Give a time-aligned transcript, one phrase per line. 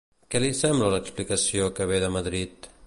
[0.35, 2.75] Què li sembla l'explicació que ve de Madrid?